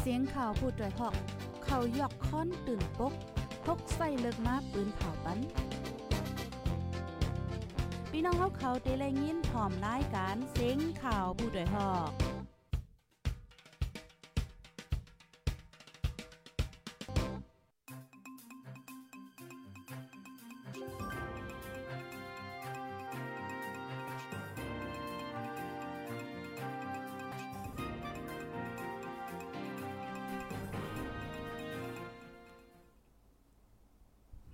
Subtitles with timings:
[0.00, 1.14] เสียงข่าวผู้ด้วยหอก
[1.64, 3.12] เขายอกค้อนตื่นปก
[3.64, 5.38] พกใส่เลิกมาปืนเผาปัน
[8.10, 12.29] พี่น้องเขาเขาได้แลยินพร้อมรายการเสียงข่าวผู้ด้วยหอก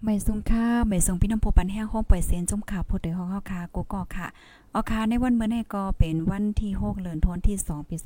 [0.04, 4.26] ไม่ทรงค่าไม่ทรงพี่น้ำผู้ปันแห้งห้องปล่อยเซนจมขาพดได้ห้องข้าคากูก็ค่ะ
[4.74, 7.96] ออาคาในวันเมื่อไงก็เป็นวันที่6เดือนธันวาคมที่2ปี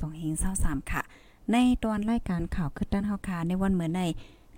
[0.41, 1.01] 2523ค่ะ
[1.51, 4.01] ในตอนรายการข่าวคือด้านเฮาคาในวันเมื่อใน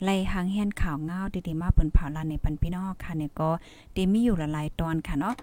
[0.03, 3.49] ไล่หางแห่นข่าวเงาดีๆมาเปิ้นเผาลานในปันพี่น้องค่ะเนี่ยก็
[3.93, 5.35] ได้มีอยู่หลายๆตอนค่ะเนาะ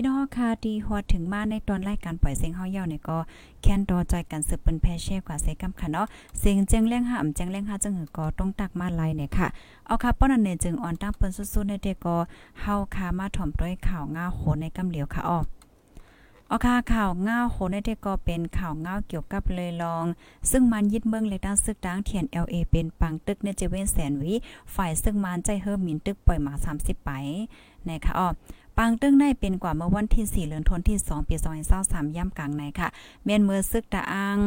[0.00, 3.18] พี่น้องค่ะที่ฮอดถึงมาในตอนรายการปล่อยเสียงเฮาเย่าเนี่ยก็
[3.62, 6.06] แค้นต่อใจกันสืบเป็นแพเช่กว่าใส่กำค่ะเนาะ
[6.38, 9.48] เสียงแจ้งแรงหามแจ้งแรงห้าจังหือก็ต้องตักมาไล่เนี่ยค่ะ
[9.86, 12.16] เอาค่ะป้อนอันเนี่ยจึงอ่อนตั้งเปิ้นสุดๆในเด็กก็
[12.60, 15.44] เฮาค่ะมาถ่อมด้วยข่าวงาโหในกำเหลียวค่ะออก
[16.48, 20.04] เอาค่ะข่าวง่าโหในเด็กก็เป็นข่าวง่าเกี่ยวกับเลยลอง
[20.50, 24.34] ซึ่งมันยึดเมืองเลยด้านซึกดังเทียน LA เป็นปังตึกในเจเวนแสนวิ
[24.74, 27.10] ฝ่ายซึ่งมันใจเฮิมมินตึกปล่อยมา 30 ไป
[27.88, 28.28] นะคะอ้อ
[28.80, 31.34] ปางตึ้งในเป็นกว่าเมื่อวันที่ 4เดือนธันวาคมที่2ปี
[31.76, 32.88] 2023ย่ำกลางในค่ะ
[33.24, 34.38] เมียนเมื่อซึกตะอ้าง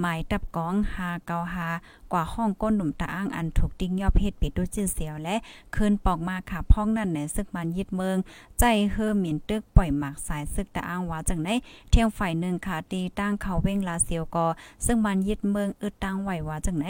[0.00, 1.68] หมายตับกองหาเกาหา
[2.12, 5.36] กว่าห้องก้นหนุ่มตะอ้างอันถูกดิ้งยอบเฮ็ดปิดด้วยจื้อเสียวและ
[5.74, 8.16] คืนปอกมาค่ะพ้องนั่นในซึกมันยึดเมือง
[8.58, 11.50] ใจเฮอหมิ่นตึกปล่อยหมากสายซึกตะอ้างว่าจังได
[11.90, 14.46] เที่ยงฝ่ายหนึ่งค่ะตีตั้งเขาเว้งลาเซียวกอ
[14.86, 16.86] ซึ่งมันยึดเมืองอึดตั้งไหวว่าจังได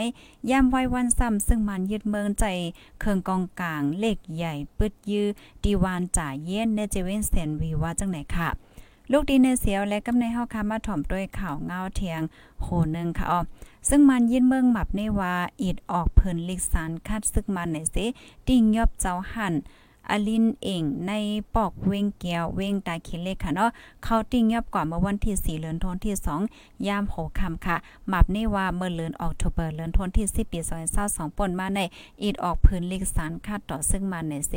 [0.51, 2.45] ย่ำไว้วันซ้ำซึ่งมันยึดเมืองใจ
[3.01, 5.27] เคืองกองกลางเลขใหญ่ปึดยื้อ
[5.65, 8.49] ดีวานจ่าเย็นในเจเวนเซนวีว่าจังไหนค่ะ
[9.13, 12.21] ลูกดีในเสียวและกำในเฮาคามาถ่อมด้วยข่าวเงาเทียง
[12.63, 13.41] โหนึงค่ะอ๋อ
[13.89, 17.97] ซึ่งมันยินเมืองหมับในว่าอีดออกเพิ่นลิกสารคัดซึกมันไหนเส
[18.49, 19.55] ติ่งยอบเจ้าหัน
[20.11, 21.13] อลินเองใน
[21.55, 23.71] ปอกเวงเกียวเวงตาคิเล็กค่ะเนาะ
[24.05, 26.15] เขาติ่งยับกว่าเมื่อวันที่ 4เดือนธันวาคมที่
[26.51, 27.77] 2 ยามโหคำค่ะ
[28.09, 30.61] หมับนี่ว่าเมื่อเดือนออกโทเบอร์เดือนธันวาคมที่ 10 ปี
[30.99, 31.81] 2022ป่นมาใน
[32.23, 34.53] อีดออกพื้นเลิกสารคาดต่อซึ่งมันในเส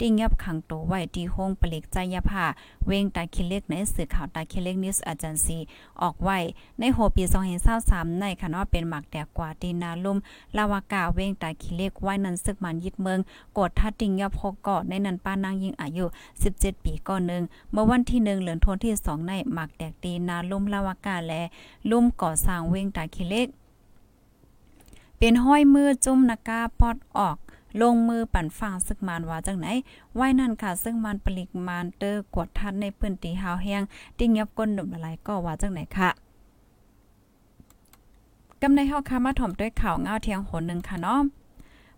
[0.00, 2.44] ติ่งยับขังโตไว้ที่ห้องปลิกใจยภา
[2.86, 5.58] เวงตาคิเล็กในสื่อข่าวตาคิเล็กนิวส์อาจารย์ซี
[6.02, 6.38] ออกไว้
[6.78, 7.24] ในโหปี
[7.72, 10.18] 2023ในค่ะเนาะเป็นหมักแตกกว่าตีนาลุ่ม
[10.56, 13.18] ลาวากาเวงตาคิเล็กไว้นั้นซึกมันยึดเมือง
[13.58, 16.04] กดทัดติ่งยับโคกอดในนั้นป้านางยิงอายุ
[16.44, 21.42] 17 ปีก่อนหนึ่งเมื่อวันที่1เดือนธันที่ 2 ในหมักแดกตีนาลุ่มลาวากาและ
[21.90, 23.48] ลุ่มก่อสร้างเวงตาคิเล็ก
[25.18, 27.36] เป็นห้อยมือจุ่มนากาปอดออก
[27.82, 29.66] ลงมือปั่นฟังซึกมานว่าจังไหน
[30.14, 33.82] ไว้นั่นค่ะ ซึ่งมันปริกมานเตอร์กวดทันในพื้นที่หาวแห้ง
[34.18, 36.10] ติ้งยับก้นดุมละลายก็ว่าจังไหนค่ะ
[38.62, 41.20] กำในเฮาค่ะมาถ่อมด้วยข่าวเงาเทียงหนหนึ่งค่ะเนาะ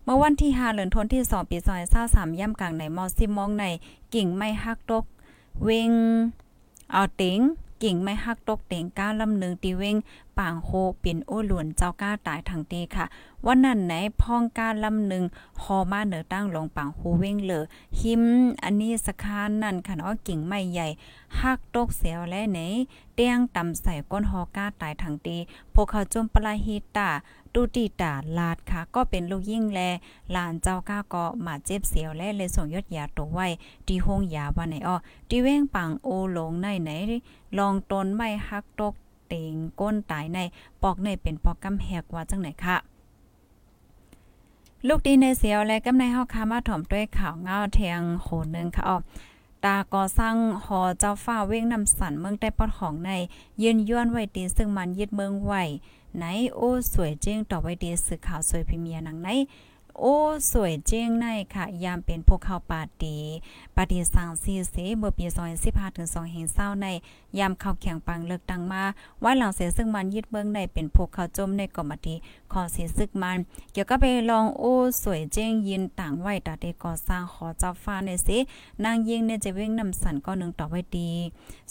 [0.03, 1.57] เมื่อวันที่5เดือนธันวาคมที่2ปี
[1.99, 3.65] 2023ย่ำกลางในมอซิมองใน
[4.13, 5.05] กิ่งไม้ฮักตก
[5.63, 5.91] เวง
[6.91, 7.39] เอาเต็ง
[7.83, 9.95] กิ่งไม้ฮักตกเต็งก้าลำนึงตีเวง
[10.37, 10.69] ปางโฮ
[11.01, 13.05] เป็นโอหลวนเจ้าก้าตายทางตีค่ะ
[13.45, 15.23] วันนั้นไหนพ้องก้าลำหนึ่ง
[15.61, 17.63] ฮอมาเหนือตั้งลงปางโฮเว้งเลอ
[17.99, 18.23] หิม
[18.63, 20.87] อันนี้สคานนั่นค่ะเนาะกิ่งไม้ใหญ่
[21.39, 22.59] ฮักตกเสียวและไหน
[23.15, 25.37] เตียงต่ำใส่ก้นฮอก้าตายทางตี
[25.73, 27.09] พวกเขาจมปลาฮีตา
[27.55, 29.79] ตูตีตาลาดค่ะ ก็เป็นลูกยิ่งแล
[30.35, 33.47] ลานเจ้าก้าก็มาเจ็บเสียวและเลยส่งยศยาตัวไว้
[33.87, 34.95] ที่ห้องยาวันไหนอ้อ
[35.29, 36.91] ที่เว้งปังโอหลงในไหน
[37.57, 38.93] ลองตนไม่ฮักตก
[39.31, 40.39] เต็งก้นตายใน
[40.83, 42.77] ปอกในเป็นปอกกำแหกว่าจังไหนค่ะ
[44.87, 48.97] ลูกดีในเสียวและกำในเฮาคามาถ่อมด้วยข่าวเงาเทียงโหนึงค่ะออ
[49.65, 53.11] ตาก่อสร้างหอเจ้าฟ้าเว้งนำสันเมืองใต้ปอดของใน
[53.61, 55.63] ยืนย้อนไว้ตีซึ่งมันยึดเมืองไว้
[56.17, 56.23] ไหน
[56.55, 59.29] โอ้สวยจริงต่อไว้ดีสื่อข่าวสวยพิเมียหนังไหน
[59.99, 60.15] โอ้
[60.51, 63.17] สวยเจ้งในค่ะ ยามเป็นพวกเขาปาดี
[63.75, 65.25] ปาดีสังซีเสเมื่อปี
[65.61, 66.87] 2015ถึง2เฮงเศร้าใน
[67.39, 68.83] ยามเข้าแข่งปังเลิกตังมา
[69.23, 72.15] ว่าหลังเสียซึ่งมันยึดเมืองในเป็นพวกเขาจมในกอมติ
[72.51, 73.37] ขอเสียซึกมัน
[73.71, 74.73] เกี่ยวกับไปลองโอ้
[75.03, 78.37] สวยเจ้งยินต่างไหวตาเดก่อสร้างขอเจ้าฟ้าในสิ
[78.83, 81.09] นางยิงเนี่ยจะเว้งนำสันก็นึงต่อไว้ดี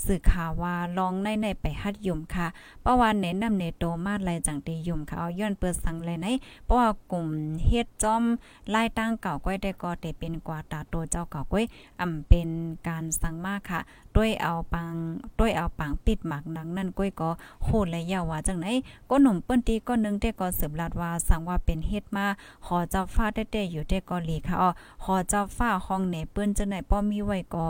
[0.05, 2.47] สื่อข่าวว่าลองในในไปฮัดยุ่มค่ะ
[2.85, 6.27] ประวันเน้นนำเนโตมาดไลจังตียุ่มค่ะเอาย้อนเปิดสังเลยไหน
[6.65, 7.27] เพราะว่ากลุ่ม
[7.67, 8.23] เฮ็ดจอม
[8.71, 11.65] ไล่ตั้งเก่าก้อยได้ก็ได้เป็นกว่าตาโตเจ้าเก่าก้อย
[12.01, 12.49] อำเป็น
[12.89, 13.81] การสั่งมากค่ะ
[14.17, 14.93] ด้วยเอาปัง
[15.39, 17.31] ด้วยเอาปังปิดหมักนังนั่นก้อยก็
[17.65, 18.67] โหดและยาวว่าจังไหน
[19.11, 22.27] ก็หนุ่มเปิ้นตีก็นึงได้ก็สืบลาดว่าสั่งว่าเป็นเฮ็ดมา
[22.67, 24.71] หอเจ้าฟ้าได้ๆอยู่ได้ก็หลีค่ะอ๋อ
[25.05, 27.67] หอเจ้าฟ้าห้องเหนเปิ้นจังไหนป้อมีไว้ก็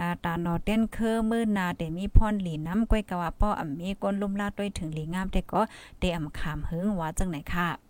[0.00, 5.60] อาตานอเต้นเคอมือนาเดมีพรหลีน้ำก้อยกะว่าป้ออ่ำมีก้นลุ่มลาดด้วยถึงหลีงามแต่ก็
[5.98, 7.87] เตอ่ำขามหึงว่าจังไหนค่ะ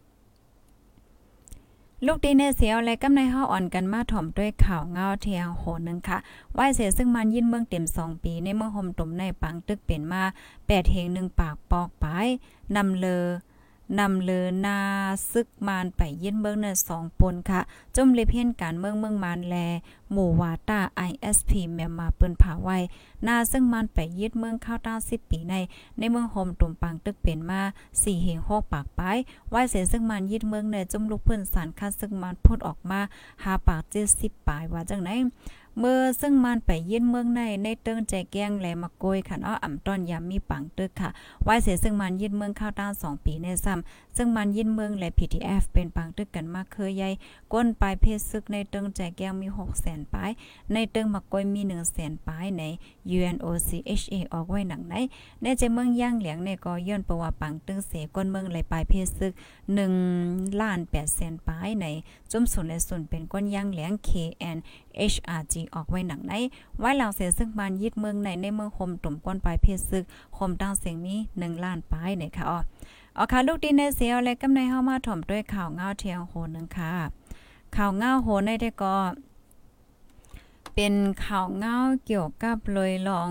[2.06, 6.18] ลูกดีเนเสียวและกำในห้าอ่อนกันมาถ่อมด้วยข่าวเงาเทียงโหนึงค่ะ
[6.52, 10.22] ไหวเสียซึ่งมันยินเมืองเต็ม2 ปีในเมืองห่มตุ่มในปังตึกเป็นมา
[10.56, 12.26] 8เฮง1ปากปอกปาย
[12.76, 13.24] นำเลอ
[13.98, 14.78] นำเลือนา
[15.32, 17.60] ซึกมานไปยินเมืองเนสองปนค่ะ
[17.96, 19.56] จมเลเพียนการเมืองเมืองมานแล
[20.12, 22.78] หมู่วาตา ISP แมมาเปิ้นผาไว้
[23.26, 25.54] นาซึ่งมันไปยึดเมืองข้าวต้า10ปีใน
[25.98, 27.60] ในเมืองโฮมตุ่มปังตึกเป็นมา
[27.92, 29.16] 4เฮง6ปากปาย
[29.50, 33.00] ไว้เสียซึ่งมันยึดเมืองในจุ่มลูกเพิ่อนสารคัดซึ่งมันพูดออกมา
[33.42, 33.82] หาปาก
[34.14, 35.10] 70ปลายว่าจังไหน
[35.80, 41.10] เมื่อซึ่งมันไปยื่นเมืองในในเติงใจแกงแลมาโกยค่ะเนาะอ่ำต้อนยามมีปังตึกค่ะ
[41.44, 47.08] ไว้เสียซึ่งมันยื่นเมืองข้าวต้า2ปีในซ้ำซึ่งมันยื่นเมืองและ PTF เป็นปังตึกกันมากเคยใหญ่
[47.52, 50.30] ก้นปลายเพศซึกในเติงใจแกงมี6แสนปลาย
[50.72, 52.62] ในเติงมาโกยมี1แสนปลายใน
[53.16, 54.94] UNOCHA ออกไว้หนังไหน
[55.42, 59.32] ในใจเมืองย่างเหลียงในก็ย้อนประว่าปังตึงเสก้นเมืองไหลปลายเพศซึก
[59.96, 61.86] 1ล้าน8แสนปลายใน
[62.30, 64.58] จุ่มส่วนและส่วนเป็นก้นย่างเหลียง KN
[65.12, 66.32] HRG ออกไว้หนังไหน
[66.78, 70.04] ไว้หลังเสียซึ่งบานยึดเมืองในในเมืองคมตุ่มก้นปลายเพศซึก
[70.36, 72.58] คมตั้งเสียงมี1ล้านปลายเนี่ยค่ะอ๋อ
[73.16, 76.92] อ๋อค่ะลูกดีในเสียวและกำในเฮามาถ่อมด้วยข่าวเงาเทียงโหนึงค่ะ
[77.76, 78.96] ข่าวเงาโหในได้ก็
[80.74, 81.76] เป็นข่าวเงา
[82.06, 83.30] เกี่ยวกับเลยลอง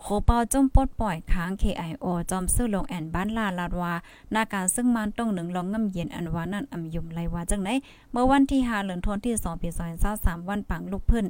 [0.00, 3.92] โคเปาจมปดปล่อยค้าง KIO จอมซื้อลงแอนบ้านลาลาดว่า
[4.34, 7.70] นาการซึ่งมันต้องหนึ่งลองง่ำเย็นอันวานั่นอำยุมไรวาจังไหน
[8.12, 9.68] เมื่อวันที่5เดือนธันวาคมที่2ปี
[10.08, 11.26] 2023วันปังลูกพื้น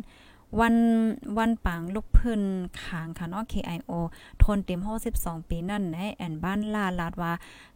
[0.61, 0.77] วัน
[1.39, 2.43] วันปังลูกพื้น
[2.83, 3.93] ขางค่ะเนาะ KIO
[4.43, 4.81] ทนเต็ม
[5.15, 7.33] 62ปีนั่นในแอนบ้านลาลาดว่า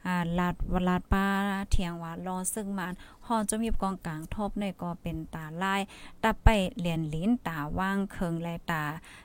[0.07, 1.27] อ่าลาดวลาดป้า
[1.71, 2.93] เทียงว่ารอซึ่งมัน
[3.27, 5.81] ฮอนจะมีกองกลางทบในก็เป็นตาลาย
[6.23, 8.85] ตาไปเหรียญลิ้นตาว่างเคิงแลตา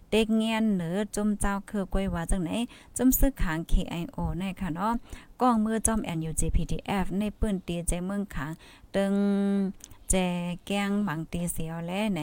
[0.10, 2.52] เด็กเงียนเหนือจมเจ้าคือกวยว่าจังไหน
[2.98, 4.94] จมซึกขาง KIO ในค่ะเนาะ
[5.42, 8.52] กองมือจอม NUJPTF ในปืนตีใจเมืองขาง
[8.96, 9.14] ตึง
[10.10, 10.16] แจ
[10.66, 12.22] แกงบางตีเสียวแลไหน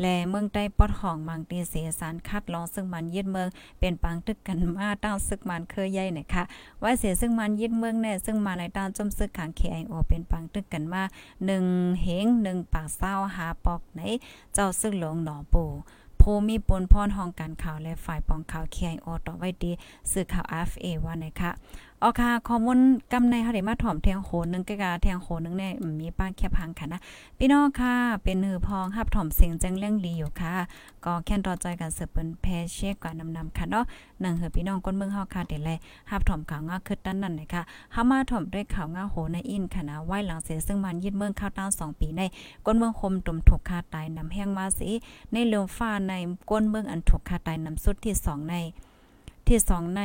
[0.00, 3.48] และเมืองใต้ปอดห้องมังตีเสียสารคัดลองซึ่งมันยึดเมือง
[3.80, 6.42] เป็นปังตึกกันมาตั้งซึกมันเคยใหญ่นะคะ
[6.82, 11.02] ว่าเสียซึ่งมันยึดเมืองแน่ซึ่งมาในด้านจมซึกขัง KIO เป็นปังตึกกันมา
[11.52, 14.00] 1เฮง1ปากเศร้าหาปอกไหน
[14.54, 15.64] เจ้าซึ่งหลวงหนอปู
[16.20, 19.70] ผู้มีปนพรห้องการข่าวและฝ่ายปองข่าว KIO ต่อไว้ดี
[20.10, 21.50] สื่อข่าว FA ว่านะคะ
[22.02, 22.78] ออค่ะข้อมูล
[23.12, 27.00] กำในเฮาได้มาถ่อมแทงโหนึงกะกะแทงโหนึงเนี่ยมีป้าแคบพังค่ะนะ
[27.38, 30.54] พี่น้องค่ะ เป็นหือพองรับถ่อมเสียงจังเรื่องดีอยู่ค่ะ
[31.04, 33.84] ก็แค่นรอใจกันเสือเปิ้นแพเช็คกว่านำนำค่ะเนาะ
[34.24, 35.70] นังเหือพี่น้องก้นเมืองเฮาค่ะเดี๋ยวแล
[36.10, 37.62] รับถ่อมข่าวงาคือตั้นนั่นนะคะ
[37.92, 42.22] เฮามาถ่อมด้วยข่าวงาโหในอินค่ะนะไว้หลังเสียซึ่งมันยึดเมืองข้าวต้า2ปีใน
[42.66, 44.90] ก้นเมืองคมตุ่มถูกคาตายนำแห้งมาสิ
[45.32, 46.12] ในเรือฟ้าใน
[46.50, 48.54] ก้นเมืองอันถูกคาตายนำสุดที่2ใน
[49.48, 50.02] ที่2ใน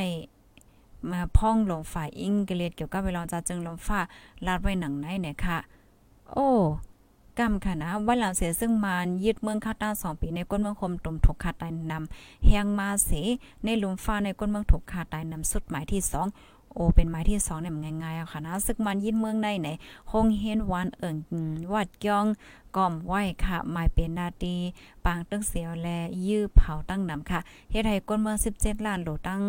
[1.11, 4.00] มาพ่องลงฝ่ายอิงเกลียดเกี่ยวกับเวลาจะจึงลมฟ้า
[4.45, 5.57] ลาดไว้หนังไหนเนี่ยค่ะ
[6.31, 6.50] โอ้
[7.39, 13.09] กำค่ะนะวันหลังเสียซึ่งมานยึดเมืองคาตาสองปีในก้นเมืองคมตุ่มถูกคาตายนำแหงมาเส
[13.63, 16.27] ในลุมฟ้าในก้นเมืองถูกคาตายนำสุดหมายที่สอง
[16.75, 19.67] โอเป็นไม้ที่สองเนี่ยง่ายๆอะค่ะนะซึกมันยินเมืองในไหน
[20.11, 21.15] คงเฮนวานเอิง
[21.71, 22.25] วัดยอง
[22.75, 23.13] ก่อมไหว
[23.44, 24.56] ค่ะหมายเป็นนาตี
[25.06, 25.88] ปางตึงเสียวแล
[26.27, 27.39] ยื้อเผาตั้งนำค่ะ
[27.71, 29.41] เฮ็ดให้ก้นเมือง17ล้านโหลตั้ง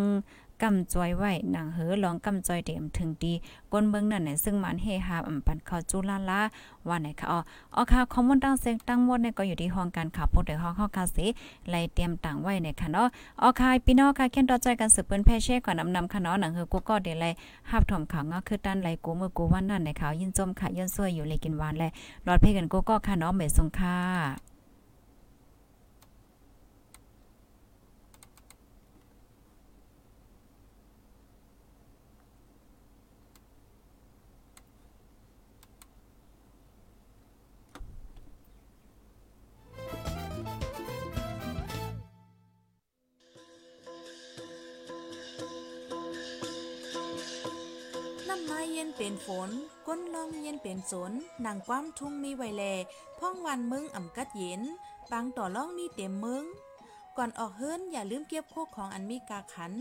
[0.63, 3.33] กำจอยไว้หนังเหอลองกำจอยเต็มถึงดี
[3.73, 6.41] ก้นเบิ่งนั่นน่ะซึ่งมันเฮฮาอำปันเข้าจุลาลา
[6.89, 7.39] ว่าไหนคะอ๋อ
[7.75, 11.27] อ๋อค่ะข้อมูลตั้งเสียงตั้งหมดเนี่ยก็อยู่ที่ห้องการข่าวพดเดห้องข้าวคาสิ
[11.71, 13.07] ไล่เตรียมต่างไว้เนี่ยค่ะเนาะ
[13.43, 17.31] อ๋อค่ะพี่น้องค่ะแค่นต่อใจกันสืบเปิ้นแพ่แช่ก่อนนำนำค่ะเนาะหนังเฮอกูก็เดี๋ยวไล่
[17.71, 21.85] ฮับถมข่าวงาคือด้านไล่กูเมื่อกูวันนั่นในข่าวยินจมค่ะยินซวยอยู่เลยกินหวานแล
[22.27, 24.54] รอดเพ่กันกูก็ค่ะเนาะเมสงค่ะ
[48.85, 49.51] นเย็นเป็นฝน
[49.87, 51.13] ก้นลองเย็นเป็นสน
[51.45, 52.65] นางความทุ่งมีไวแล
[53.19, 54.63] พ่องวันมึงอ่ำกัดเย็น
[55.11, 56.45] ปังต่อล่องมีเต็มมึง
[57.17, 59.73] ก่อนออกเฮิรนอย่าลืมเก็บโคกของอันมีกาขัน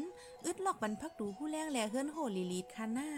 [0.46, 3.10] อึดลอกบรรพักดูผู้แรงแลเฮิรนโหลีลีดคาน่า